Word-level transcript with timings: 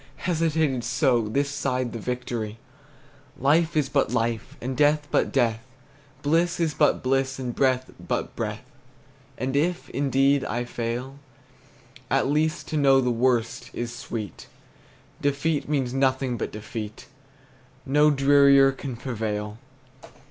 Hesitated 0.15 0.83
so 0.83 1.27
This 1.29 1.51
side 1.51 1.93
the 1.93 1.99
victory! 1.99 2.57
Life 3.37 3.77
is 3.77 3.87
but 3.87 4.11
life, 4.11 4.57
and 4.59 4.75
death 4.75 5.07
but 5.11 5.31
death! 5.31 5.63
Bliss 6.23 6.59
is 6.59 6.73
but 6.73 7.03
bliss, 7.03 7.37
and 7.37 7.53
breath 7.53 7.91
but 8.07 8.35
breath! 8.35 8.63
And 9.37 9.55
if, 9.55 9.91
indeed, 9.91 10.43
I 10.43 10.63
fail, 10.65 11.19
At 12.09 12.25
least 12.27 12.67
to 12.69 12.77
know 12.77 12.99
the 12.99 13.11
worst 13.11 13.69
is 13.73 13.93
sweet. 13.95 14.47
Defeat 15.21 15.69
means 15.69 15.93
nothing 15.93 16.35
but 16.35 16.51
defeat, 16.51 17.05
No 17.85 18.09
drearier 18.09 18.71
can 18.71 18.95
prevail! 18.97 19.59